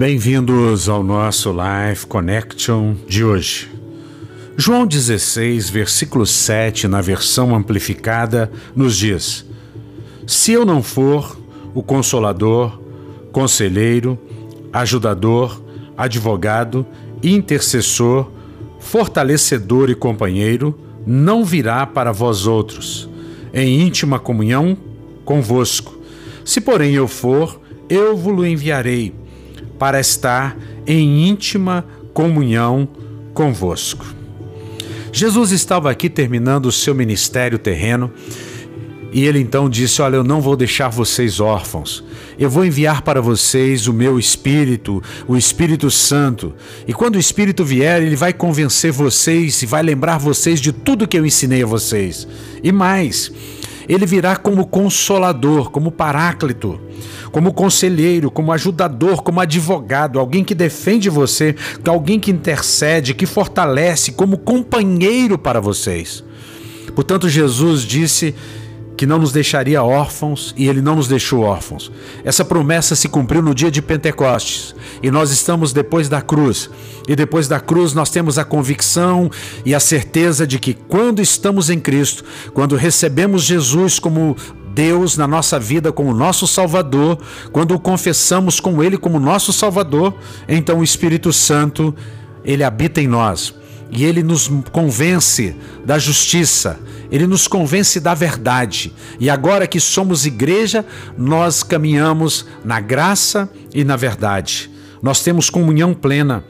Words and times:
Bem-vindos 0.00 0.88
ao 0.88 1.04
nosso 1.04 1.52
Live 1.52 2.06
Connection 2.06 2.94
de 3.06 3.22
hoje. 3.22 3.70
João 4.56 4.86
16, 4.86 5.68
versículo 5.68 6.24
7, 6.24 6.88
na 6.88 7.02
versão 7.02 7.54
amplificada, 7.54 8.50
nos 8.74 8.96
diz: 8.96 9.44
Se 10.26 10.52
eu 10.52 10.64
não 10.64 10.82
for 10.82 11.38
o 11.74 11.82
consolador, 11.82 12.80
conselheiro, 13.30 14.18
ajudador, 14.72 15.62
advogado, 15.94 16.86
intercessor, 17.22 18.30
fortalecedor 18.78 19.90
e 19.90 19.94
companheiro, 19.94 20.80
não 21.06 21.44
virá 21.44 21.84
para 21.84 22.10
vós 22.10 22.46
outros, 22.46 23.06
em 23.52 23.82
íntima 23.82 24.18
comunhão 24.18 24.78
convosco. 25.26 25.94
Se, 26.42 26.58
porém, 26.58 26.94
eu 26.94 27.06
for, 27.06 27.60
eu 27.90 28.16
vos 28.16 28.46
enviarei 28.46 29.20
para 29.80 29.98
estar 29.98 30.58
em 30.86 31.26
íntima 31.26 31.86
comunhão 32.12 32.86
convosco. 33.32 34.04
Jesus 35.10 35.52
estava 35.52 35.90
aqui 35.90 36.10
terminando 36.10 36.66
o 36.66 36.72
seu 36.72 36.94
ministério 36.94 37.58
terreno 37.58 38.12
e 39.10 39.24
ele 39.24 39.40
então 39.40 39.70
disse: 39.70 40.02
Olha, 40.02 40.16
eu 40.16 40.24
não 40.24 40.40
vou 40.42 40.54
deixar 40.54 40.90
vocês 40.90 41.40
órfãos. 41.40 42.04
Eu 42.38 42.50
vou 42.50 42.64
enviar 42.64 43.00
para 43.00 43.22
vocês 43.22 43.86
o 43.86 43.92
meu 43.92 44.18
Espírito, 44.18 45.02
o 45.26 45.34
Espírito 45.34 45.90
Santo. 45.90 46.54
E 46.86 46.92
quando 46.92 47.16
o 47.16 47.18
Espírito 47.18 47.64
vier, 47.64 48.02
ele 48.02 48.16
vai 48.16 48.34
convencer 48.34 48.92
vocês 48.92 49.62
e 49.62 49.66
vai 49.66 49.82
lembrar 49.82 50.18
vocês 50.18 50.60
de 50.60 50.72
tudo 50.72 51.08
que 51.08 51.18
eu 51.18 51.24
ensinei 51.24 51.62
a 51.62 51.66
vocês. 51.66 52.28
E 52.62 52.70
mais, 52.70 53.32
ele 53.88 54.06
virá 54.06 54.36
como 54.36 54.66
consolador, 54.66 55.70
como 55.70 55.90
paráclito 55.90 56.80
como 57.30 57.52
conselheiro, 57.52 58.30
como 58.30 58.52
ajudador, 58.52 59.22
como 59.22 59.40
advogado, 59.40 60.18
alguém 60.18 60.44
que 60.44 60.54
defende 60.54 61.08
você, 61.08 61.54
alguém 61.86 62.18
que 62.18 62.30
intercede, 62.30 63.14
que 63.14 63.26
fortalece, 63.26 64.12
como 64.12 64.38
companheiro 64.38 65.38
para 65.38 65.60
vocês. 65.60 66.24
Portanto, 66.94 67.28
Jesus 67.28 67.82
disse 67.82 68.34
que 69.00 69.06
não 69.06 69.18
nos 69.18 69.32
deixaria 69.32 69.82
órfãos 69.82 70.54
e 70.58 70.68
ele 70.68 70.82
não 70.82 70.94
nos 70.94 71.08
deixou 71.08 71.40
órfãos. 71.40 71.90
Essa 72.22 72.44
promessa 72.44 72.94
se 72.94 73.08
cumpriu 73.08 73.40
no 73.40 73.54
dia 73.54 73.70
de 73.70 73.80
Pentecostes 73.80 74.74
e 75.02 75.10
nós 75.10 75.30
estamos 75.30 75.72
depois 75.72 76.06
da 76.06 76.20
cruz. 76.20 76.68
E 77.08 77.16
depois 77.16 77.48
da 77.48 77.58
cruz 77.58 77.94
nós 77.94 78.10
temos 78.10 78.36
a 78.36 78.44
convicção 78.44 79.30
e 79.64 79.74
a 79.74 79.80
certeza 79.80 80.46
de 80.46 80.58
que 80.58 80.74
quando 80.74 81.22
estamos 81.22 81.70
em 81.70 81.80
Cristo, 81.80 82.26
quando 82.52 82.76
recebemos 82.76 83.44
Jesus 83.44 83.98
como 83.98 84.36
Deus 84.74 85.16
na 85.16 85.26
nossa 85.26 85.58
vida 85.58 85.90
como 85.90 86.12
nosso 86.12 86.46
Salvador, 86.46 87.18
quando 87.52 87.74
o 87.74 87.80
confessamos 87.80 88.60
com 88.60 88.82
Ele 88.82 88.98
como 88.98 89.18
nosso 89.18 89.50
Salvador, 89.50 90.14
então 90.46 90.80
o 90.80 90.84
Espírito 90.84 91.32
Santo, 91.32 91.94
ele 92.44 92.62
habita 92.62 93.00
em 93.00 93.08
nós 93.08 93.54
e 93.90 94.04
ele 94.04 94.22
nos 94.22 94.48
convence 94.70 95.54
da 95.84 95.98
justiça, 95.98 96.78
ele 97.10 97.26
nos 97.26 97.48
convence 97.48 97.98
da 97.98 98.14
verdade. 98.14 98.92
E 99.18 99.28
agora 99.28 99.66
que 99.66 99.80
somos 99.80 100.26
igreja, 100.26 100.84
nós 101.18 101.62
caminhamos 101.62 102.46
na 102.64 102.80
graça 102.80 103.50
e 103.74 103.82
na 103.84 103.96
verdade. 103.96 104.70
Nós 105.02 105.22
temos 105.22 105.50
comunhão 105.50 105.94
plena 105.94 106.44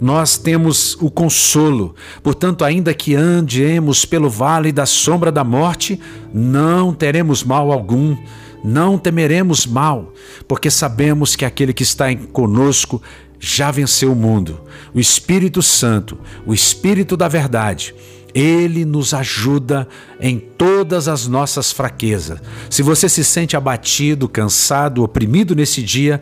nós 0.00 0.36
temos 0.36 0.96
o 1.00 1.10
consolo. 1.10 1.94
Portanto, 2.22 2.64
ainda 2.64 2.92
que 2.92 3.14
andemos 3.14 4.04
pelo 4.04 4.28
vale 4.28 4.70
da 4.70 4.86
sombra 4.86 5.32
da 5.32 5.42
morte, 5.42 5.98
não 6.32 6.92
teremos 6.92 7.42
mal 7.42 7.72
algum, 7.72 8.16
não 8.62 8.98
temeremos 8.98 9.66
mal, 9.66 10.12
porque 10.46 10.70
sabemos 10.70 11.36
que 11.36 11.44
aquele 11.44 11.72
que 11.72 11.82
está 11.82 12.14
conosco 12.32 13.00
já 13.38 13.70
venceu 13.70 14.12
o 14.12 14.16
mundo. 14.16 14.60
O 14.94 15.00
Espírito 15.00 15.62
Santo, 15.62 16.18
o 16.44 16.54
Espírito 16.54 17.16
da 17.16 17.28
Verdade, 17.28 17.94
ele 18.34 18.84
nos 18.84 19.14
ajuda 19.14 19.88
em 20.20 20.38
todas 20.38 21.08
as 21.08 21.26
nossas 21.26 21.72
fraquezas. 21.72 22.40
Se 22.68 22.82
você 22.82 23.08
se 23.08 23.24
sente 23.24 23.56
abatido, 23.56 24.28
cansado, 24.28 25.02
oprimido 25.02 25.54
nesse 25.54 25.82
dia, 25.82 26.20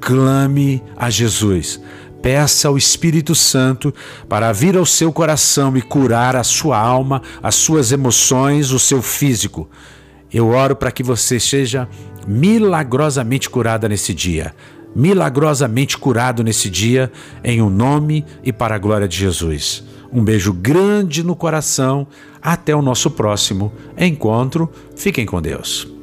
clame 0.00 0.82
a 0.96 1.08
Jesus 1.08 1.80
peça 2.26 2.66
ao 2.66 2.76
Espírito 2.76 3.36
Santo 3.36 3.94
para 4.28 4.50
vir 4.50 4.76
ao 4.76 4.84
seu 4.84 5.12
coração 5.12 5.76
e 5.76 5.80
curar 5.80 6.34
a 6.34 6.42
sua 6.42 6.76
alma, 6.76 7.22
as 7.40 7.54
suas 7.54 7.92
emoções, 7.92 8.72
o 8.72 8.80
seu 8.80 9.00
físico. 9.00 9.70
Eu 10.32 10.48
oro 10.48 10.74
para 10.74 10.90
que 10.90 11.04
você 11.04 11.38
seja 11.38 11.88
milagrosamente 12.26 13.48
curada 13.48 13.88
nesse 13.88 14.12
dia. 14.12 14.52
Milagrosamente 14.96 15.98
curado 15.98 16.42
nesse 16.42 16.70
dia, 16.70 17.12
em 17.44 17.60
o 17.60 17.66
um 17.66 17.70
nome 17.70 18.24
e 18.42 18.50
para 18.50 18.76
a 18.76 18.78
glória 18.78 19.06
de 19.06 19.14
Jesus. 19.14 19.84
Um 20.10 20.24
beijo 20.24 20.54
grande 20.54 21.22
no 21.22 21.36
coração. 21.36 22.06
Até 22.40 22.74
o 22.74 22.80
nosso 22.80 23.10
próximo 23.10 23.70
encontro. 23.98 24.72
Fiquem 24.96 25.26
com 25.26 25.42
Deus. 25.42 25.95